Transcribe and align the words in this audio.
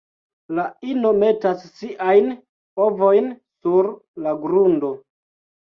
La 0.59 0.63
ino 0.93 1.11
metas 1.25 1.61
siajn 1.81 2.33
ovojn 2.89 3.31
sur 3.61 3.95
la 4.29 4.37
grundo. 4.49 4.97